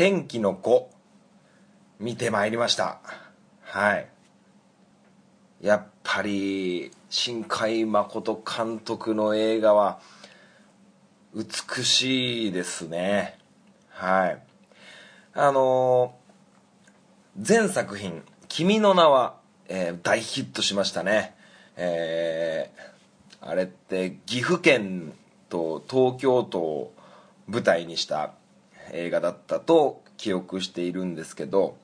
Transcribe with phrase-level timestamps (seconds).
[0.00, 0.88] 天気の子
[1.98, 3.00] 見てまいりました。
[3.60, 4.08] はい。
[5.60, 10.00] やっぱり新海誠監督の映画は
[11.34, 13.36] 美しいですね。
[13.90, 14.42] はい。
[15.34, 19.36] あのー、全作品「君の名は」
[19.68, 21.36] えー、大ヒットしましたね。
[21.76, 25.12] えー、あれって岐阜県
[25.50, 26.94] と東京都を
[27.46, 28.32] 舞台にした
[28.92, 31.76] 映画だったと記憶しているんですけど、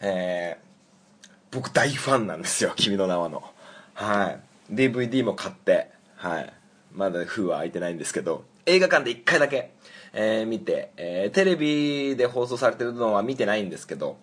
[0.00, 3.42] えー、僕大ファンなんですよ「君の名はの」
[3.94, 4.40] はい。
[4.72, 6.52] DVD も買ってはい。
[6.92, 9.72] まだ封は開いてないんですけど映画館で1回だけ、
[10.12, 14.16] えー、見て、えー、テレビで放送されてるのは見てないんですけど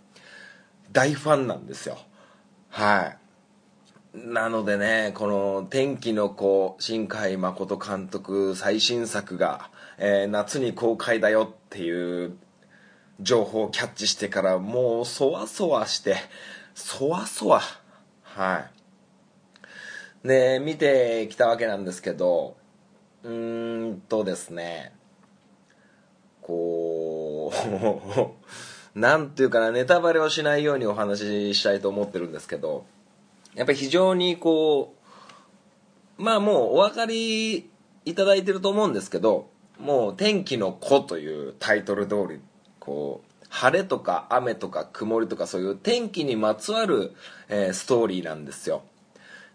[0.92, 1.98] 大ファンなんですよ。
[2.70, 3.18] はい。
[4.18, 12.38] なのでねこの「天気の子」新海誠監督最新作が、えー、夏に公開だよっていう
[13.20, 16.16] 情報をキャッチしてからもうそわそわして
[16.74, 17.62] そわそわ。
[18.24, 18.66] は
[20.24, 20.28] い。
[20.28, 22.56] で見てきたわけなんですけど
[23.24, 24.94] うーんとですね
[26.42, 28.40] こう
[28.98, 32.86] なんていうかなネタバレをしないようにお話ししたいと思ってるんですけど
[33.54, 34.96] やっぱり非常にこ
[36.18, 37.70] うまあもうお分かり
[38.06, 42.40] いただいてると思うんですけどもう「天気の子」というタイトル通り
[42.80, 47.14] こう晴れとか雨とか曇りとかそういう天気にまつわる、
[47.50, 48.84] えー、ストーリーなんですよ。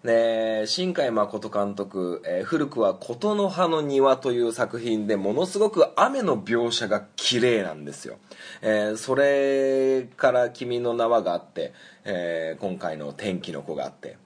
[0.04, 8.16] で新海誠監督、えー、古くは「琴の葉の庭」という作品でものすごく雨の描写が綺麗なんですよ、
[8.62, 14.16] えー、それから「君の名は」があって、えー、今回の「天気の子」があって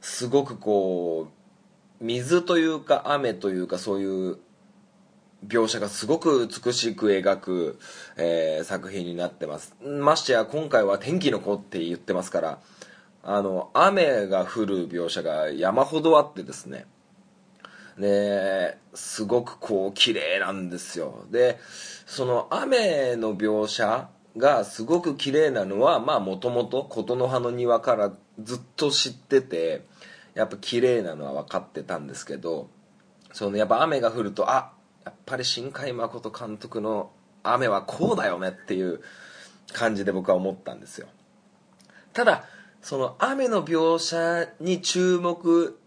[0.00, 4.38] すごくこう水というか雨というかそういう
[5.44, 7.78] 描写がすごく美しく描く、
[8.16, 9.74] えー、作品になってます。
[9.82, 12.58] ましてや今回は「天気の子」って言ってますから
[13.22, 16.86] あの雨が降る描写が山ほどあってですね。
[17.98, 21.24] ですごくこう綺麗なんですよ。
[21.30, 21.58] で
[22.06, 29.86] その雨の描写がすごく綺麗なのはまあもともと琴の葉の庭からずっと知ってて
[30.34, 32.68] やっぱ綺麗なのは分かってたんですけど
[33.32, 34.75] そのやっぱ雨が降るとあっ
[35.26, 37.10] ぱり新海誠監督の
[37.42, 39.00] 雨はこうだよねっていう
[39.72, 41.08] 感じで僕は思ったんですよ。
[42.12, 42.44] ただ
[42.80, 45.78] その雨の描写に注目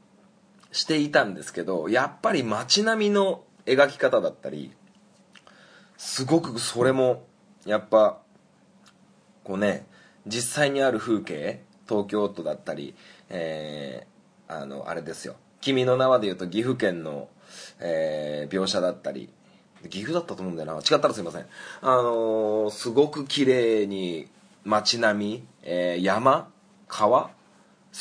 [0.71, 4.71] していたんですけどやっぱり街並みの描き方だったり
[5.97, 7.23] すごくそれも
[7.65, 8.19] やっぱ
[9.43, 9.87] こうね
[10.27, 12.93] 実際にある風景東京都だったり、
[13.29, 17.29] えー、あのあれですよ「君の名は」でいうと岐阜県の、
[17.79, 19.29] えー、描写だったり
[19.89, 20.79] 岐阜だったと思うんだよな。
[20.79, 21.45] 違ったらすいません。
[21.81, 24.27] あのー、すごく綺麗に
[24.65, 26.49] 街並み、えー、山
[26.87, 27.31] 川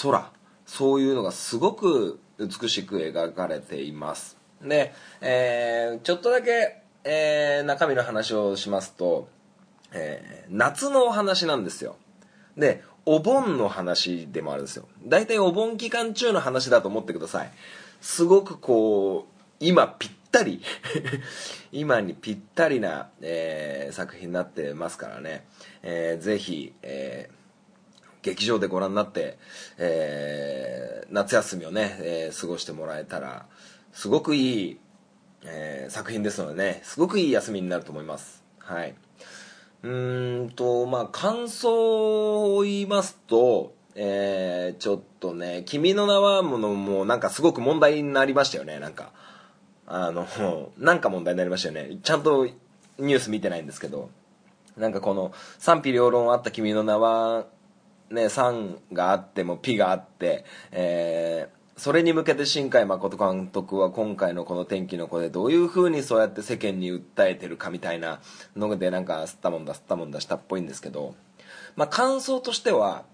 [0.02, 0.32] 空
[0.66, 4.36] そういうのがすごく美しく描かれています。
[4.62, 9.28] で、えー、ちょっとだけ、えー、中身の話をしますと、
[9.92, 11.96] えー、夏のお話なんですよ。
[12.56, 14.86] でお盆の話でもあるんですよ。
[15.06, 17.50] 大体お盆期間中の話だと思ってください。
[18.00, 20.62] すごくこう今ぴったり
[21.72, 25.46] 今にぴったりな、えー、作品になってますからね、
[25.82, 27.38] えー、ぜひ、えー
[28.22, 29.38] 劇場でご覧になって、
[29.78, 33.46] えー、夏休みをね、えー、過ごしてもらえたら
[33.92, 34.78] すごくいい、
[35.44, 38.42] えー、作品ですのでねすごくいい休みになると思います。
[38.58, 38.94] はい。
[39.84, 49.12] うんとまあ感想を言いますとえー、ちょっとね「君の名は」ものもなんかすごく問題になりましたよねなんか。
[49.90, 50.26] あの
[50.78, 51.98] なんか問題になりましたよね。
[52.02, 52.46] ちゃんと
[52.98, 54.10] ニュース見てないんですけど。
[54.78, 57.46] なんかこの賛否両論あった「君の名は」
[58.10, 68.20] ね、3があっても「ピ」があって、えー、それに向けて新海誠監督は今回のこの「天気の子」でどういうふうにそうやって世間に訴えてるかみたいな
[68.56, 71.14] のでなんか吸ったもんだ吸ったもんだしたっぽいんですけど、
[71.76, 73.04] まあ、感想としては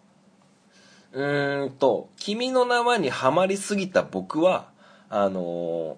[1.13, 4.69] うーんと「君の名は」にはまりすぎた僕は
[5.09, 5.97] あのー、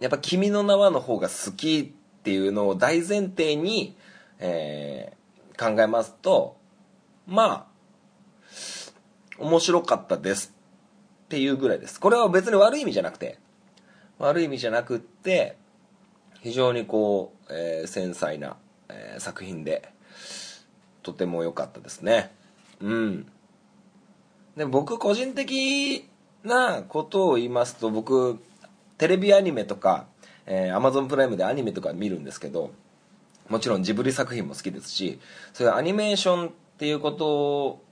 [0.00, 3.96] やっぱ「君の名は」の方が好きっていうのを大前提に、
[4.38, 6.56] えー、考えますと
[7.26, 7.66] まあ
[9.38, 10.54] 面白かったです
[11.24, 12.00] っていうぐらいです。
[12.00, 13.38] これは別に悪い意味じゃなくて
[14.18, 15.56] 悪い意味じゃなくって
[16.40, 18.56] 非常にこう、えー、繊細な、
[18.88, 19.92] えー、作品で
[21.02, 22.34] とても良かったですね。
[22.80, 23.26] うん。
[24.56, 26.06] で僕個人的
[26.44, 28.40] なことを言いますと僕
[29.00, 30.08] テレビアニメとか、
[30.44, 32.70] えー、Amazon プライムでアニメとか見るんですけど
[33.48, 35.18] もちろんジブリ作品も好きですし
[35.54, 37.82] そういうアニメーションっていうことを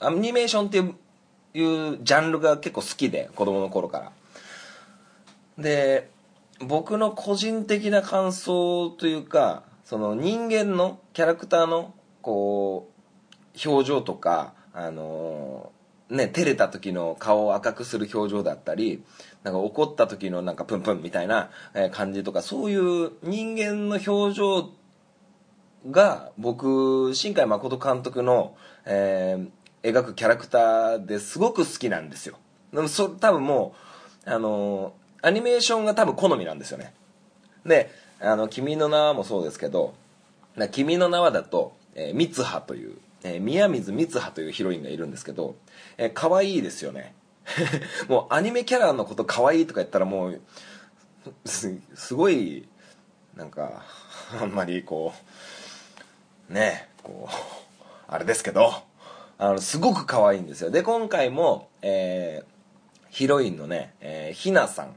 [0.00, 0.94] アニメーションっていう
[1.52, 4.12] いうジャンルが結構好きで子供の頃から。
[5.58, 6.10] で
[6.60, 12.88] 僕の個人的な感想というかその人間のキャラクターのこ
[13.54, 15.70] う表情とかあの
[16.08, 19.04] ね照れた時の顔を赤くする表情だったり
[19.44, 21.50] なんか怒った時のなんかプンプンみたいな
[21.92, 24.70] 感じとかそういう人間の表情
[25.90, 28.56] が僕新海誠監督の、
[28.86, 32.38] えー、描くキャラクターですごく好きなんですよ。
[32.72, 33.74] でもそ多分も
[34.26, 36.94] うあのアニメーションが多分好みなんですよね。
[37.66, 37.90] で
[38.20, 39.92] 「あの君の名は」もそうですけど
[40.72, 45.54] 「君の名は」だと、えー、三葉という、えー、宮水三葉というヒロインがいるんですけど、
[45.98, 47.14] えー、可愛いですよね。
[48.08, 50.40] もうアニメキャラのこと可愛いとか言ったらもう
[51.44, 51.78] す
[52.14, 52.68] ごい
[53.36, 53.84] なんか
[54.40, 55.12] あんまりこ
[56.50, 57.34] うねこう
[58.08, 58.72] あれですけど
[59.38, 60.70] あのすごく可愛いんですよ。
[60.70, 64.96] で今回も、えー、ヒロインのね、えー、ひなさん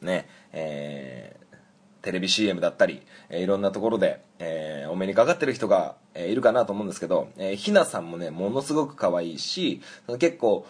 [0.00, 9.82] ねえー、テレビ CM だったり、えー、いろんなところで、えー、お目にかかってる人が、えー、いるかなと思うんですけど、えー、ひなさんもねものすごく可愛いし
[10.20, 10.64] 結構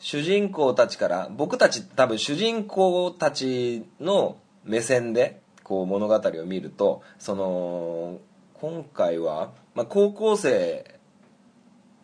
[0.00, 8.18] 主人公たちから僕たち多分主人公たちの目線でこう物語を見るとその
[8.54, 10.98] 今回は、まあ、高校生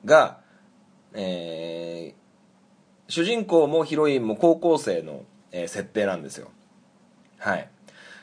[0.04, 0.38] が、
[1.14, 6.50] えー、主人公もヒロインも高校生の、えー、設定なんですよ。
[7.38, 7.69] はい。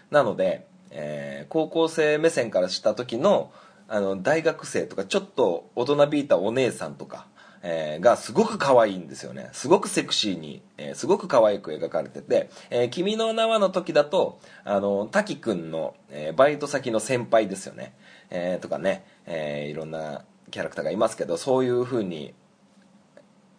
[0.09, 3.51] なので、えー、高校生目線からした時の
[3.87, 7.27] あの大学生とかちょっと大人びいたお姉さんとか、
[7.65, 9.49] えー、がすごく可愛いんですよね。
[9.53, 17.95] すごくセクシーに、えー、すごく可愛く描かれてて「えー、君の名は」の時だとあの滝くんの、えー、バイト先の先輩ですよね。
[18.29, 22.33] えー、とかね、えー、いろんなキャラクターがいますけどそういう風に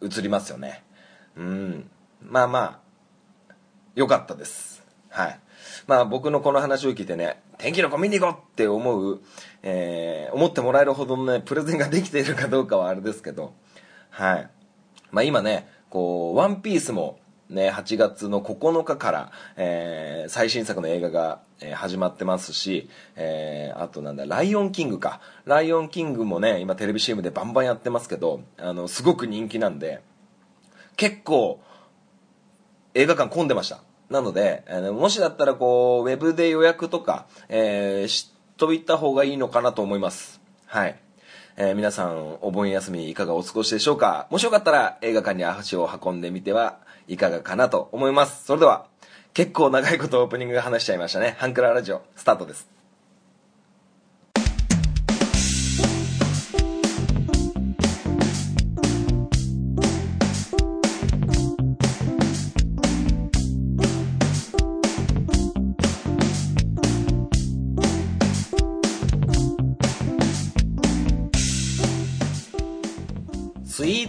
[0.03, 0.85] 映りますよね。
[1.37, 1.91] うん。
[2.21, 2.81] まあま
[3.49, 3.55] あ
[3.95, 4.85] 良かったです。
[5.09, 5.41] はい。
[5.87, 9.23] まあ僕のこの話を聞いてね天気の子見に行こうって思う、
[9.63, 13.55] えー、思ってもらえるほどのねプレゼンができているかどうかはあれですけど
[14.15, 14.51] はい
[15.11, 17.19] まあ今ねこう「ワンピースも
[17.51, 25.21] ね、8月の9日から、えー、最新作の映画が、えー、始まってますし、えー、あとなんだ、ライオンキングか。
[25.45, 30.01] ライオンキングもね、今テレビ CM でバンバンやってますけど、あの、すごく人気なんで、
[30.97, 31.61] 結構、
[32.95, 33.83] 映画館混んでました。
[34.09, 40.41] なので、あのもしだったらこう、ウェブで予約とか、えー、しといた方がいいのかなと思います。
[40.67, 40.99] はい。
[41.57, 44.27] えー、皆さんお盆休みいかがお過ごしでしょうか？
[44.31, 48.45] もしよかったら映画館に足を運んでみてはいかがかなと思います。
[48.45, 48.87] それでは、
[49.35, 51.37] 結構長いことオープニングが話しちゃいましたね。
[51.39, 52.74] ハンクララジオ、スタートです。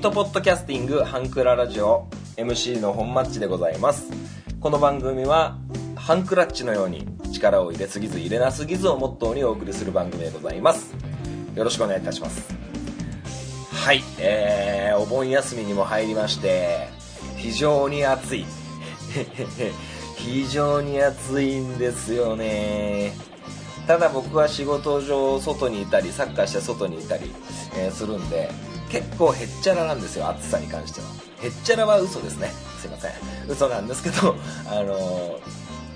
[0.05, 2.07] トポッドキャスティングハンクララジオ
[2.37, 4.07] MC の本マッチでございます。
[4.59, 5.57] この番組は
[5.95, 10.93] ハンクラッチのように力を入れすぎず入れなすぎずをモットーにお送りする番組でございます。
[11.55, 12.53] よろしくお願いいたします。
[13.73, 16.87] はいえー、お盆休みにも入りまして
[17.35, 18.45] 非常に暑い。
[20.17, 23.13] 非常に暑いんですよね。
[23.87, 27.33] ただ僕は仕事上外にいたりサッカーして外にいたり、
[27.75, 28.51] えー、するんで
[28.95, 31.07] 結構へっちゃらなんですよ暑さに関しては。
[31.43, 32.47] へっちゃらは嘘ですね。
[32.79, 33.11] すいません。
[33.49, 34.37] 嘘なんですけど
[34.69, 35.41] あの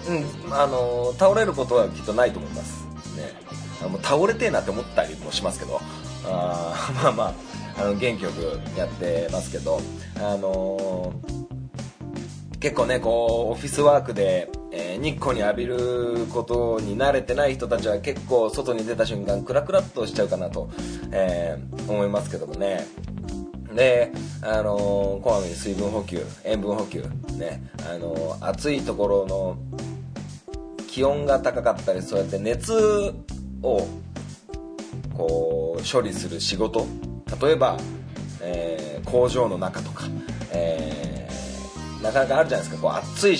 [0.09, 2.83] うんあの倒れることはきっとないと思います。
[3.15, 3.31] ね。
[3.81, 5.79] あの倒れてえなって思ったりもしますけど。
[6.25, 7.23] あ まあま
[7.77, 9.79] ああの元気よくやってますけど。
[10.17, 11.13] あの
[12.59, 20.69] 結構ねこうオフィスワークで、えー、日光に浴びることに慣れてない人たちは結構外に出た瞬間クラクラっとしちゃうかなと、
[21.11, 22.85] えー、思いますけどもね。
[23.73, 24.11] で、
[24.41, 27.03] あのー、こまめに水分補給塩分補給
[27.37, 29.57] ね、あのー、暑いところの
[30.87, 33.13] 気温が高かったりそうやって熱
[33.61, 33.87] を
[35.15, 36.87] こう処理する仕事
[37.41, 37.77] 例えば、
[38.41, 40.05] え、工場の中とか、
[40.51, 41.29] え、
[42.01, 42.89] なかなかあるじゃないですか。
[42.89, 43.37] こう暑い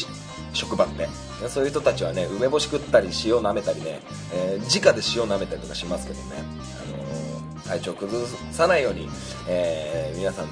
[0.53, 1.07] 職場って。
[1.47, 4.01] そういう人たちはね梅干し食ったり塩舐めたりね、
[4.33, 6.43] えー、直で塩舐めたりとかしますけどね。
[6.83, 9.07] あの体調崩さないように、
[9.47, 10.47] えー、皆さん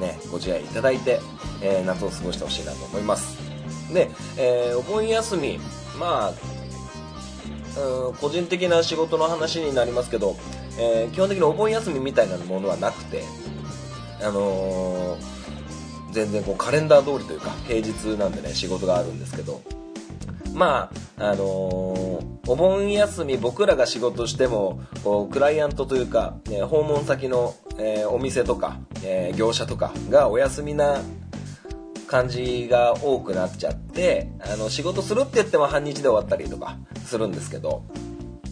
[0.00, 1.20] ねご自愛いただいて、
[1.62, 3.38] えー、夏を過ごしてほしいなと思います。
[3.92, 5.58] で、えー、お盆休み
[5.98, 10.36] まあうん個人的な仕事の話になりますけど、
[10.78, 13.22] えー、基本的にお盆休みみたいなものはなくて
[14.20, 15.35] あのー、
[16.16, 19.60] 全然こうカレンダー通りというか平日なんでね仕事があるんですけど。
[20.54, 31.02] まああのー、お盆休み僕らが仕事してもこうクライアントというか、ね、訪問先の、えー、お店とか、えー、業者とかがお休みな
[32.06, 37.82] 感じが多くなっちゃってあの仕事するって言っても半日で終わったりとかするんですけど。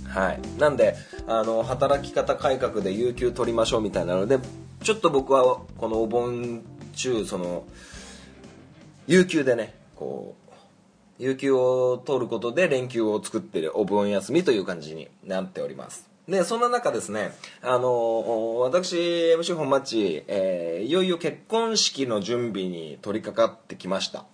[0.06, 0.40] はい。
[0.60, 0.94] なんで
[1.26, 4.38] あの働き方改革で有給取りましょうみたいなので
[4.82, 6.62] ちょっと僕はこのお盆
[6.94, 7.64] 中その
[9.06, 10.44] 有給でねこう
[11.18, 16.08] 有給を取ることで連休を作ってるお盆休みという感じになっております。
[16.28, 24.24] でそんな中ですねあの私 MC 本町、えー、いよいよ結婚式の準備に取り掛かってきました。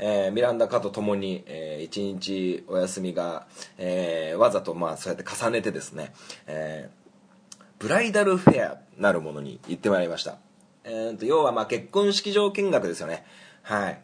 [0.00, 3.46] えー、ミランダカと共に、えー、一日お休みが、
[3.78, 6.12] えー、わざとまあそうやって重ねてですね、
[6.46, 10.38] えー、ブライダルフェアなるものに行ってまいりました、
[10.88, 13.24] えーと、要はまあ結婚式場見学ですよね。
[13.62, 14.00] はい。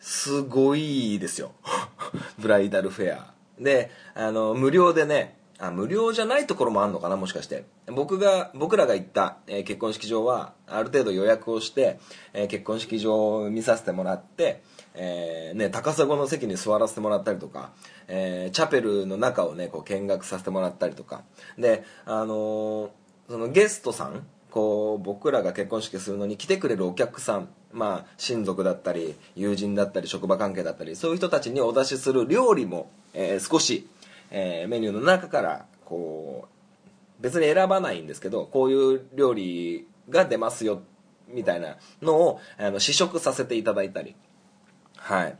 [0.00, 1.52] すごいですよ。
[2.38, 3.32] ブライダルフェア。
[3.58, 7.64] であの無料でねあ無料じゃないところもあるのかなもしかして。
[7.86, 12.00] 僕が僕らが行った、えー、結婚式場はある程度予約をして、
[12.32, 14.62] えー、結婚式場を見させてもらって、
[14.94, 17.72] えーね、高砂の席に座らせてもらったりとか、
[18.08, 21.22] え、チャペルの中をねこう見学させてもらったりとか。
[21.56, 22.90] であの
[23.28, 33.88] そのゲストさんこう僕らが結婚式するのに来てくれるお客さんまあ親族だったり友人だったり職場関係だったりそういう人たちにお出しする料理も、えー、少し、
[34.30, 40.82] えー、メニューの中からこう別に選ばないんですけどこういう料理が出ますよ
[41.26, 44.14] みたいなのをあの試食させていただいたり。
[44.98, 45.36] はい。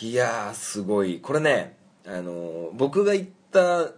[0.00, 1.18] いやすごい。
[1.20, 1.76] これね
[2.06, 3.90] あの僕が行った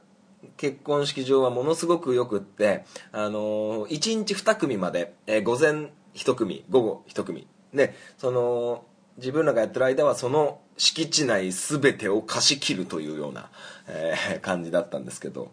[0.57, 7.47] 結婚式場はものすごくよくって、あのー、1日2組まで、えー、午前1組午後1組。
[7.75, 8.85] でその
[9.19, 13.51] 自分らがやってる間はその敷地内全てを貸し切るというような、
[13.87, 15.53] えー、感じだったんですけど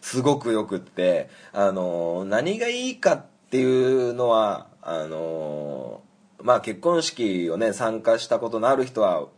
[0.00, 9.28] すごくよくって、あのー、何がいいかっていうのはあのー、まあ結婚式をね参加したことのある人は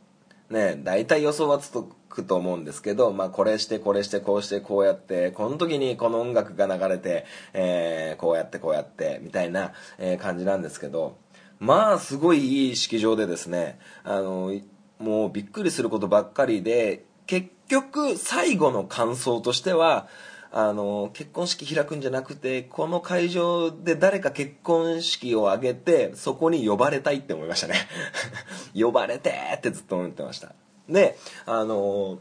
[0.50, 1.73] ね大体予想はつ
[2.09, 11.19] くと思うんですけど、まあ、これしてこれしてこうしてこうやってこの時にこの音楽が流れて、えー、こうやってこうやってみたいな、え、感じなんですけど
[11.59, 14.52] まあすごいいい式場でですねあの
[14.99, 20.09] もうびっくりすることばっかりで結局最後の感想としては
[20.52, 27.75] あの結婚式開くんじゃなくてこの会場で誰か結婚式を挙げてそこに呼ばれたいって思いましたね。
[28.75, 30.52] 呼ばれてってずっと思ってました。
[30.88, 31.16] で
[31.47, 32.19] あの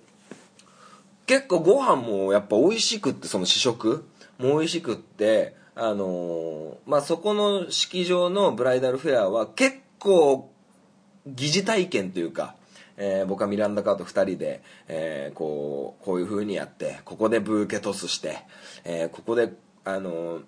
[1.26, 4.06] 結構ご飯もやっぱ美味しくってその試食。
[4.40, 10.50] も美味しくってあのまあそこの式場のブライダルフェアは結構
[11.28, 12.56] 疑似体験というか
[13.00, 18.38] えー、僕はミランダカーと2人で、えー、こうこういう風にやってここでブーケトスして、
[18.84, 19.54] えー、ここで
[19.86, 20.42] あの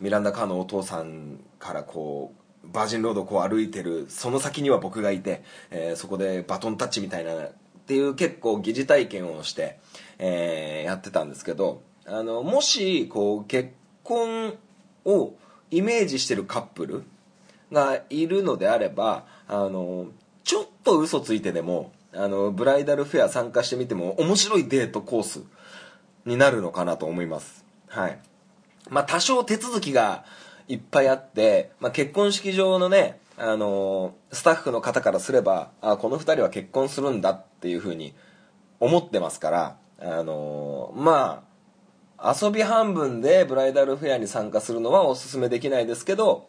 [0.00, 7.52] ミランダカーのお父さんからこうバージンロードをこう歩いてるその先には僕がいて、えそこでバトンタッチみたいなっ
[7.86, 9.80] ていう結構疑似体験をして、
[10.18, 13.70] えやってたんですけどあのもしこう結
[14.04, 14.54] 婚
[15.04, 15.34] を
[15.70, 17.04] イメージしてるカップル
[17.72, 20.06] がいるのであればあの
[20.44, 25.42] ちょっと嘘ついてでもあのブライダルフェア参加してみても面白いデートコース
[26.26, 27.64] になるのかなと思います。
[27.88, 28.18] はい。
[28.90, 30.24] まあ多少手続きが
[30.68, 38.14] いっぱいあって、まあ、結婚式場のねあのスタッフの方からすればあこの2人は結婚するんだっていうふうに
[38.80, 41.44] 思ってますからあのま
[42.18, 46.48] あ遊び半分でブライダルフェアに参加するのはおすすめできないですけど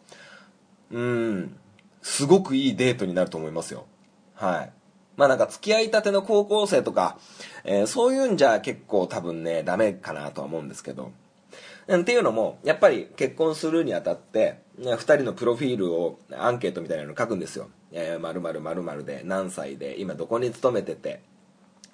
[0.90, 1.56] うん。
[2.04, 3.86] すごくいいデートになると思いますよ。
[4.34, 4.72] はい。
[5.16, 7.18] まあなんか付き合いたての高校生とか、
[7.64, 11.12] えー、そういうんじゃ結構多分ね、ダメかなとは思うんですけど。
[11.90, 17.70] っていうのも、やっぱり結婚するにあたって、2人のプロフィールをアンケートみたいなの書くんですよ。
[17.90, 21.22] えー、〇〇〇〇で、何歳で、今どこに勤めてて、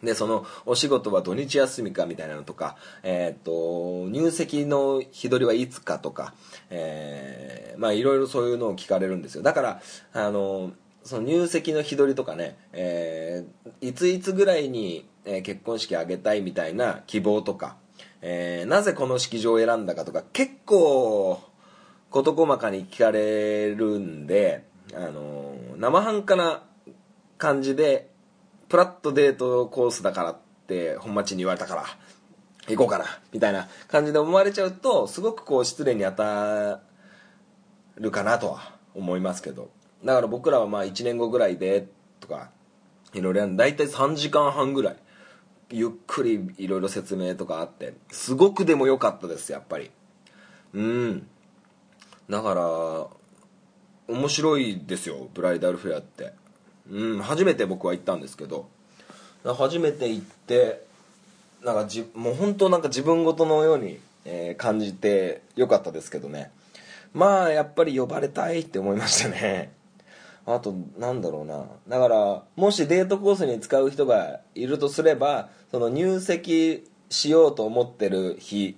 [0.02, 6.34] で、その、お仕事は土日休みかみたいなのとか、えっ、と、入籍の日取りはいつかとか、
[6.70, 9.42] えー、まあいろいろそういうのを聞かれるんですよ。
[9.42, 10.72] だから、あの、
[11.04, 17.76] その入籍の日取りとかね、えー、いついつぐらいに、え、結婚式あげたいみたいな希望とか、
[18.22, 21.40] え、なぜこの式場を選んだかとか、結構、
[22.10, 26.64] 事細かに聞かれるんで、あの生半可な
[27.38, 28.10] 感じで
[28.70, 30.36] プラットデートコースだからっ
[30.66, 31.84] て本町に言われたから
[32.68, 36.80] 行こうかなみたいな感じで思われちゃうとすごくこう失礼に当た
[37.96, 39.70] るかなとは思いますけど。
[40.04, 41.88] だから僕らはまあ1年後ぐらいで
[42.20, 42.50] とか
[43.12, 44.96] いろいろ大体3時間半ぐらい
[45.70, 49.90] ゆっくりいろいろ説明とかあってすごくでも良かったですやっぱり。
[50.72, 51.26] うん。
[52.30, 56.39] だから面白いですよブライダルフェアって。
[56.90, 58.68] うん初めて僕は行ったんですけど
[59.44, 60.82] 初めて行って
[61.64, 66.50] なんかじもう本当なんか自分事のように、えー感じてよかったですけどね。
[67.12, 69.72] まあやっぱり呼ばれたいって思いましたね。
[70.46, 71.66] あとなんだろうな。
[71.88, 78.76] だからもしデートコースに使う人がいるとすればその入籍しようと思ってる日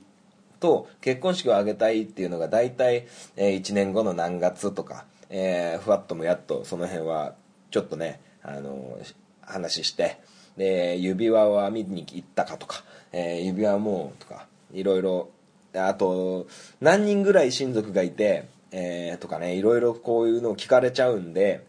[0.61, 7.35] と結婚式を挙げたいっていうのが大体、え1年後の何月とか、えーふわっともやっとその辺は
[7.73, 8.99] ちょっとね、あの
[9.41, 10.19] 話して
[10.57, 15.31] で指輪は見に行ったかとか、えー指輪もとかいろいろ
[15.75, 16.47] あと
[16.81, 21.67] 何人ぐらい親族がいて、えーとかねいろいろこういうのを聞かれちゃうんで、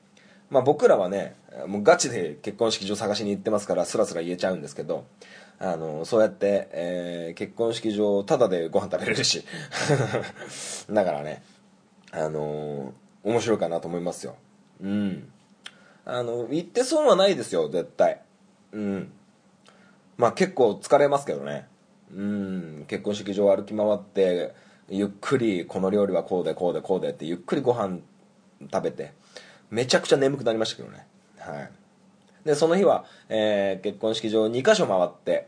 [0.50, 1.36] まあ、僕らはね
[1.68, 5.06] もうガチで結婚式場探しに行ってますからスラスラ言えちゃうんですけど
[5.60, 9.46] あのそうやって、えー結婚式場タダでご飯食べれるし
[10.92, 11.44] だからね
[12.12, 12.94] あの
[13.24, 14.36] 面白いかなと思いますよ。
[14.82, 15.33] うん。
[16.06, 18.22] あの行って損はないですよ絶対。
[18.72, 19.12] うん。
[20.18, 21.68] まあ結構疲れますけどね。
[22.14, 22.86] うん。
[22.88, 24.54] 結婚式場歩き回って
[24.90, 28.00] ゆっくりこの料理はこうでこうでこうでってゆっくりご飯
[28.72, 29.14] 食べて
[29.72, 31.08] めちゃくちゃ眠くなりましたけどね。
[31.40, 31.72] はい。
[32.46, 35.48] でその日は、えー結婚式場2箇所回って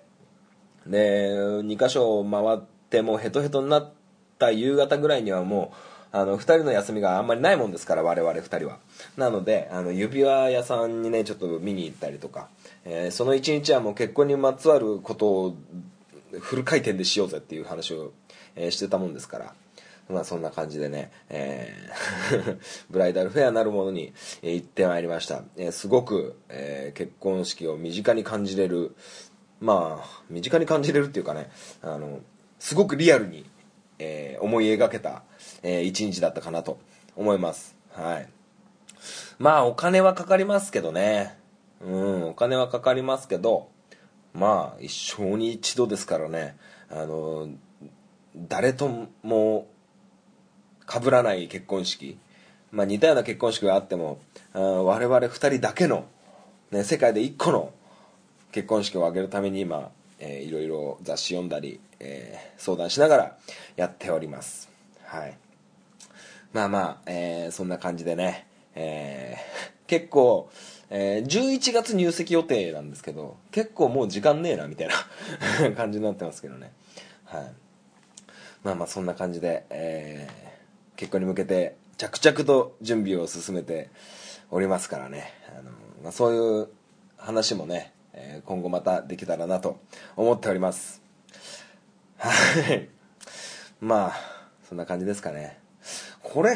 [0.87, 2.59] で2箇所回っ
[2.89, 3.91] てもうヘトヘトになっ
[4.39, 8.79] た夕方ぐらいにはもうあの2人の休みがあんまりないもんですから我々2人は。
[9.17, 12.47] なのであの指輪屋さんにねちょっと見に行ったりとか、
[12.85, 15.55] えーその1日はもう結婚にまつわることを
[16.39, 18.13] フル回転でしようぜっていう話を、
[18.55, 19.53] えーしてたもんですから。
[20.07, 22.57] まあそんな感じでね、えー
[22.89, 28.95] ブライダルフェアなるものに、行ってまいりました、えーすごく、えー結婚式を身近に感じれる
[29.59, 31.49] まあ身近に感じれるっていうかね
[31.81, 32.21] あの
[32.59, 33.45] すごくリアルに、
[33.99, 35.23] えー思い描けた、
[35.63, 36.79] えー一日だったかなと
[37.15, 37.75] 思います。
[37.91, 38.27] はい。
[39.39, 41.37] まあお金はかかりますけどね。
[41.85, 43.69] うんお金はかかりますけど
[44.33, 46.57] まあ一生に一度ですからね。
[46.89, 47.49] あの
[48.35, 49.67] 誰とも
[50.87, 52.17] 被らない結婚式、
[52.71, 54.19] まあ、似たような結婚式があっても
[54.53, 56.05] あ我々2人だけの、
[56.71, 57.71] ね、世界で1個の
[58.51, 59.89] 結婚式を挙げるために今、
[60.19, 63.37] えいろいろ雑誌読んだり、えー相談しながら
[63.75, 64.69] やっております。
[65.03, 65.37] はい。
[66.55, 70.49] まあまあ、えーそんな感じでね、えー 結構、
[70.89, 74.95] えー11月入籍予定なんですけど結構もう時間ねえなみたいな
[75.75, 76.71] 感じになってますけどね。
[77.25, 77.51] はい。
[78.63, 80.45] まあまあそんな感じで、えー
[80.95, 83.89] 結婚に向けて着々と準備を進めて
[84.49, 85.33] おりますからね。
[85.49, 85.71] あの、
[86.03, 86.69] まあ、そういう
[87.17, 89.77] 話もね、え今後またできたらなと
[90.15, 91.01] 思っております。
[92.17, 92.31] は
[92.73, 92.87] い。
[93.81, 94.15] まあ
[94.69, 95.64] そんな感じですかね。
[96.35, 96.53] これ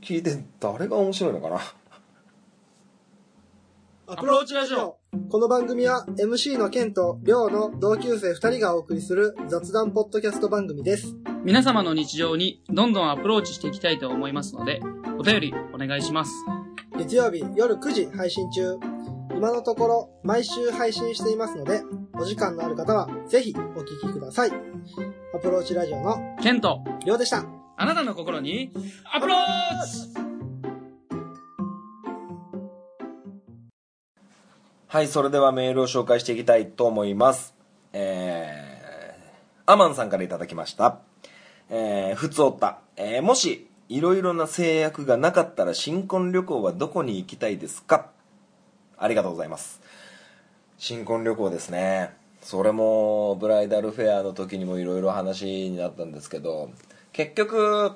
[0.00, 1.60] 聞いて誰が面白いのかな？
[4.08, 4.98] アプローチラジオ。
[5.30, 11.14] この番組は MC のケンとリョウの同級生2人がお送りする雑談ポッドキャスト番組です。
[11.44, 14.80] 皆様の日常にどんどんアプローチしていきたいと思いますので、
[15.16, 16.32] お便りお願いします。
[16.98, 18.76] 月曜日夜9時配信中。
[19.36, 21.82] 今のところ毎週配信していますので、
[22.14, 24.50] お時間のある方はぜひお聞きください。
[25.32, 27.61] アプローチラジオのケント、リョウでした。
[27.82, 28.70] あなたの心に
[29.12, 29.38] アプロー
[29.86, 30.14] チ。
[34.86, 37.56] はいそれではメールを紹介していきたいと思います。
[37.92, 41.00] えー、アマンさんからいただきました。
[41.70, 48.10] えー、ふつおった、えーもしいろいろな制約がなかったら新婚旅行はどこに行きたいですか？
[48.96, 49.80] ありがとうございます。
[50.78, 52.10] 新婚旅行ですね。
[52.42, 56.70] それもブライダルフェアの時にもいろいろ話になったんですけど
[57.12, 57.92] 結局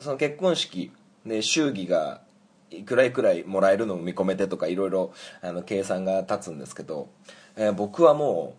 [0.00, 0.92] その結婚式
[1.26, 2.20] で祝儀が
[2.70, 7.08] いくらいくらいもらえるのを見込めてとかいろいろあの計算が立つんですけど、
[7.56, 8.56] えー僕はも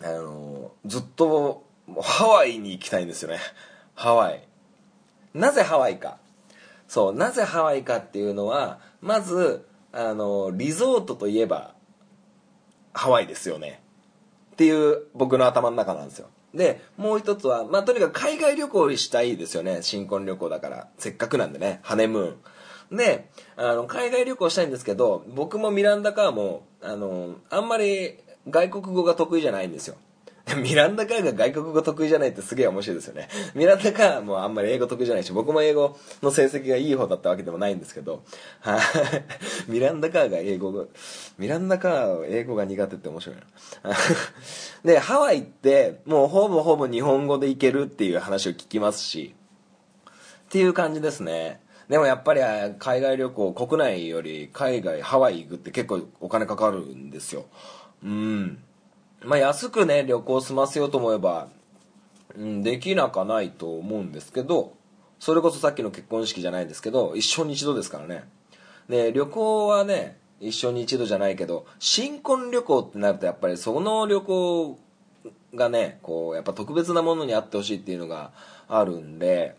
[0.00, 1.64] うあのずっと
[2.00, 3.38] ハワイに行きたいんですよね。
[3.94, 4.46] ハワイ。
[5.34, 6.18] なぜハワイか。
[6.86, 11.74] そうなぜハワイかっていうのはまずあのリゾートといえば
[12.92, 13.80] ハワイですよね。
[14.52, 16.28] っていう僕の頭の中なんですよ。
[16.54, 19.78] でもう一つは、まあ、とにかく海外旅行したいですよね。
[19.82, 20.88] 新婚旅行だから。
[20.98, 21.80] せっかくなんでね。
[21.82, 22.96] ハネムーン。
[22.96, 29.96] であの海外旅行したいんですけど僕もミランダカーもあのあんまり外国語が得意じゃないんですよ。
[30.56, 33.28] ミランダ・カーが外国語得意じゃないってすげえ面白いですよね。
[33.54, 38.22] ミランダ・カーもあんまり英語得意じゃないし、僕も英語の成績がいい方だったわけでもないんですけど、
[38.60, 38.80] はい。
[39.70, 40.84] ミランダ・カーが英語が、
[41.38, 43.42] ミランダ・カー英語が苦手って面白いな。
[44.84, 49.34] で、ハワイってもうほぼほぼ日本語で行けるっていう話を聞きますし、
[50.46, 51.60] っていう感じですね。
[51.88, 52.40] でもやっぱり
[52.78, 57.46] 海外旅行、国内より海外、ハワイ行くって結構お金かかるんですよ。
[58.02, 58.62] うん。
[59.24, 61.48] まあ、安くね旅行済ませようと思えば、
[62.36, 64.74] うん、できなかないと思うんですけど
[65.18, 68.24] それこそさっきの結婚式じゃないですけど一生に一度ですからね。
[68.88, 74.78] で旅行はね一生に一度じゃないけど新婚旅行ってなるとやっぱりその旅行
[75.54, 78.30] がねこうやっぱ特別なものにあってほしいっていうのが
[78.68, 79.56] あるんで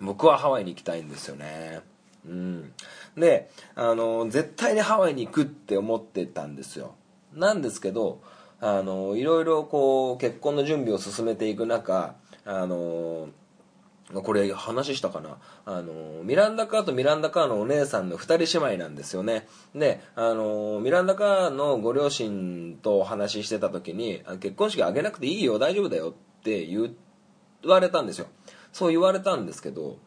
[0.00, 1.80] 僕はハワイに行きたいんですよね。
[2.26, 2.72] うん。
[3.16, 6.94] であの絶対にハワイに行くって思ってたんですよ。
[7.32, 8.20] なんですけど
[8.66, 12.14] あのいろいろこう結婚の準備を進めていく中
[12.46, 13.28] あの
[14.14, 15.36] これ話したかな？
[15.66, 19.46] あのミランダ・カーとミランダ・カーのお姉さんの2人姉妹なんですよね。
[19.74, 26.94] であのミランダ・カーのご両親とお話ししてた時に結婚式挙げなくていいよ大丈夫だよって言
[27.66, 28.28] われたんですよ。
[28.72, 29.98] そう言われたんですけど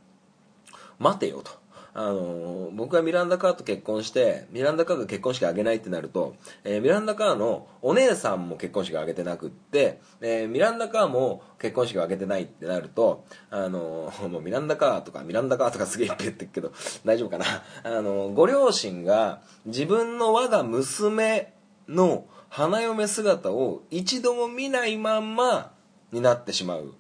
[0.98, 1.52] 待てよと。
[2.00, 16.72] あの僕がミランダ・カーと結婚してミランダ・カーが結婚式あげないってなると、えー、ミランダ・カーのお姉さんも結婚式あげてなくって、えー、ミランダ・カーも結婚式を挙げてないってなると、あの もうミランダ・カーとかミランダ・カーとかすげえっぱい言ってるけど
[17.04, 17.46] 大丈夫かな？
[17.84, 21.52] あのご両親が自分の我が娘
[21.90, 25.72] の花嫁姿を一度も見ないまんま
[26.12, 26.94] になってしまう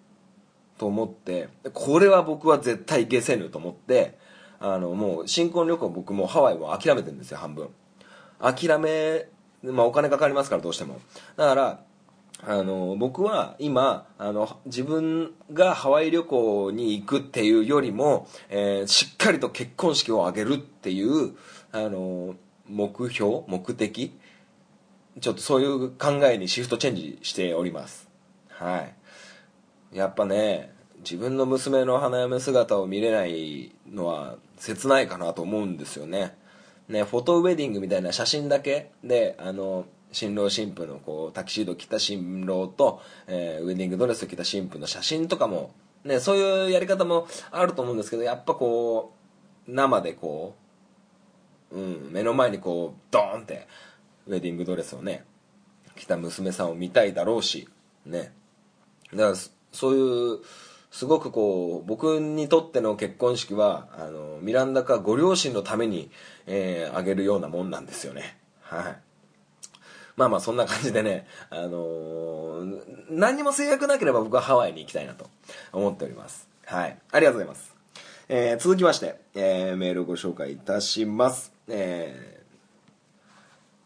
[0.79, 4.17] と思ってこれは僕は絶対消せぬと思って
[4.59, 7.69] あのもう新婚旅行僕もハワイも諦めてるんですよ半分。
[8.39, 9.27] 諦め
[9.63, 10.99] まあお金かかりますからどうしても。
[11.35, 11.79] だから
[12.45, 21.35] あの僕は今あの自分がハワイ旅行に行くっていうよりも、えー、しっかりと結婚式を挙げるっていう
[21.71, 22.35] あの
[22.67, 24.13] 目標目的
[25.19, 28.07] ちょっとそういう考えにシフトチェンジしております。
[28.49, 28.85] は
[29.93, 29.97] い。
[29.97, 36.35] やっぱね自分の娘の花嫁姿を見れないのは切ないかなと思うんですよね。
[36.87, 38.91] ねフォトウェディングみたいな写真だけ。
[39.03, 45.71] であの新郎新婦のこうタキシード着た新郎と、えー、ウェディングドレス着た新婦の写真とかも、
[46.05, 49.13] ね、そういうやり方もあると思うんですけどやっぱこ
[49.67, 50.55] う生でこ
[51.71, 53.67] う、うん、目の前にこうドーンって
[54.27, 55.25] ウェディングドレスをね
[55.95, 57.67] 着た娘さんを見たいだろうし
[58.05, 58.33] ね。
[59.13, 59.35] だから
[59.71, 60.39] そういう
[60.91, 66.09] すごくこう僕にとっての結婚式はあのミランダかご両親のために、
[66.45, 68.37] えー、あげるようなもんなんですよね。
[68.61, 68.97] はい。
[70.15, 75.29] まあまあそんな感じでね、あのー、何にも制約なければ僕はハワイに行きたいなと
[75.71, 76.49] 思っております。
[76.65, 76.97] はい。
[77.11, 77.75] ありがとうございます、
[78.27, 81.53] えー、続きまして、えー、メールをご紹介いたします。
[81.67, 82.41] え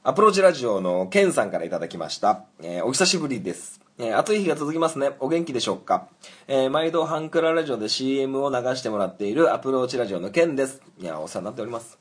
[0.06, 3.81] ー、アプローチラジオのケンさんからいただきました、えー、お久しぶりです。
[3.98, 5.12] えー、暑い日が続きますね。
[5.20, 6.08] お元気でしょうか、
[6.48, 10.82] えー、毎度ハンクララジオで CM を流してもらっているアプローチラジオのケンです。
[11.00, 12.00] いや、お世話になっております。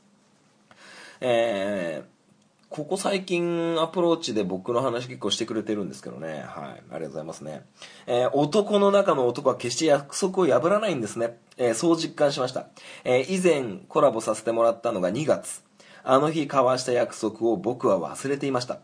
[1.19, 2.21] えー、
[2.69, 6.45] ここ最近アプローチで僕の話結構してくれてるんですけどね。
[6.47, 6.83] はい。
[6.91, 7.65] ありがとうございますね。
[8.07, 11.37] えー、男の中の男は決して約束を破らないんですね。
[11.57, 12.67] えー、そう実感しました。
[13.03, 15.63] え、以前コラボさせてもらったのが2月。
[16.03, 18.79] あの日交わした約束を僕は忘れていました。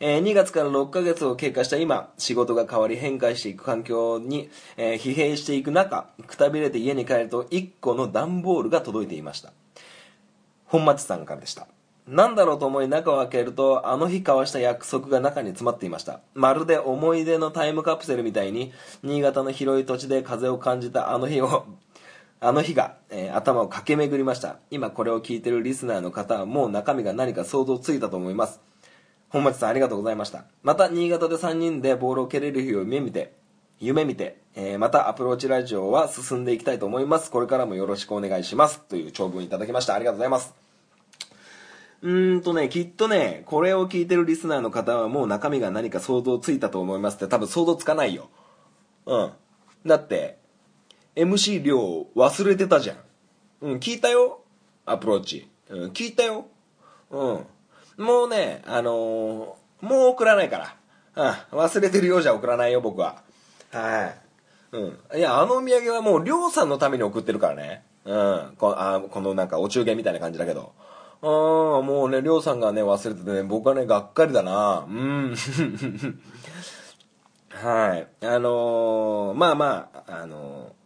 [0.00, 9.52] えー、2月から6ヶ月を経過した今、仕事が変わり変化していく環境に、えー、疲弊していく中、くたびれて家に帰ると1個の段ボールが届いていました。
[10.66, 11.66] 本町さんからでした。
[12.06, 16.20] 何だろうと思い中を開けると、あの日交わした約束が中に詰まっていました。
[16.34, 21.66] まるで思い出のタイムカプセルみたいに、新潟の広い土地で風を感じたあの日を
[22.42, 24.56] あの日が、えー、頭を駆け巡りました。
[24.70, 28.60] 今これを聞いてるリスナーの方はもう中身が何か想像ついたと思います。
[29.30, 30.44] 本町さんありがとうございました。
[30.62, 33.32] また、新潟で3人でボールを蹴れる日を夢見て、
[33.78, 37.30] 夢見て、えー、またアプローチラジオは進んでいきたいと思います。
[37.30, 38.80] これからもよろしくお願いします。
[38.80, 39.94] という長文いただきました。
[39.94, 40.54] ありがとうございます。
[42.02, 48.30] うーんとね、きっとね、これを聞いてるリスナーの方はもう中身が何か想像ついたと思いますって多分想像つかないよ。
[49.06, 49.30] うん。
[49.86, 50.38] だって、
[51.14, 51.78] MC 量
[52.16, 52.96] 忘れてたじゃん。
[53.60, 54.42] うん、聞いたよ。
[54.86, 55.48] アプローチ。
[55.68, 56.46] うん、聞いたよ。
[57.10, 57.46] うん。
[58.00, 60.74] もうね、あのー、もう送らないから。
[61.52, 63.22] うん、忘れてるようじゃ送らないよ、僕は。
[63.72, 64.16] はい。
[64.72, 65.18] うん。
[65.18, 67.84] いや、あのお土産はもう、りょうさんのために送ってるからね。
[68.06, 68.54] うん。
[68.58, 70.72] こあこのなんかお中元みたいな感じだけど。
[71.22, 74.86] ああ、もうね、りょうさんがね、忘れててね、僕はね、がっかりだな。
[74.88, 75.34] うん。
[77.52, 78.08] はい。
[78.22, 80.79] あのーまあまあ、あのー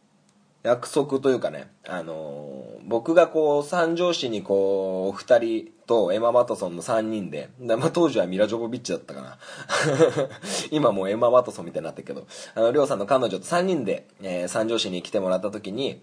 [0.64, 9.38] 約束というかね、あのー僕がこう、三条市にこう、お二人とエマ・ワトソンの三人で、でまあ、当時はミラ・ジョボビッチだったかな。
[10.70, 16.02] 今もうエマ・ワトソンみたいになってるけど、あの、りょうさんの彼女と三人で、えー三条市に来てもらった時に、